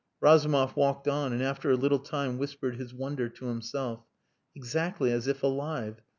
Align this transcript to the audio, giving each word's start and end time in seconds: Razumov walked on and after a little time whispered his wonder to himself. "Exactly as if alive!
Razumov 0.19 0.75
walked 0.75 1.07
on 1.07 1.31
and 1.31 1.43
after 1.43 1.69
a 1.69 1.75
little 1.75 1.99
time 1.99 2.39
whispered 2.39 2.75
his 2.77 2.91
wonder 2.91 3.29
to 3.29 3.45
himself. 3.45 4.03
"Exactly 4.55 5.11
as 5.11 5.27
if 5.27 5.43
alive! 5.43 6.01